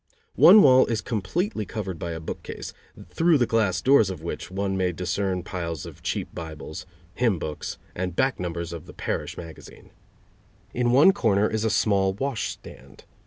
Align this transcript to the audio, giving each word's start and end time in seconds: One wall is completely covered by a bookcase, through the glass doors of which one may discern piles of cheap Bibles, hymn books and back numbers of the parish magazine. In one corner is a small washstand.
One 0.33 0.63
wall 0.63 0.87
is 0.87 0.99
completely 0.99 1.63
covered 1.63 1.99
by 1.99 2.13
a 2.13 2.19
bookcase, 2.19 2.73
through 3.11 3.37
the 3.37 3.45
glass 3.45 3.83
doors 3.83 4.09
of 4.09 4.23
which 4.23 4.49
one 4.49 4.75
may 4.75 4.91
discern 4.91 5.43
piles 5.43 5.85
of 5.85 6.01
cheap 6.01 6.33
Bibles, 6.33 6.87
hymn 7.13 7.37
books 7.37 7.77
and 7.93 8.15
back 8.15 8.39
numbers 8.39 8.73
of 8.73 8.87
the 8.87 8.93
parish 8.93 9.37
magazine. 9.37 9.91
In 10.73 10.89
one 10.91 11.11
corner 11.13 11.47
is 11.47 11.63
a 11.63 11.69
small 11.69 12.13
washstand. 12.13 13.03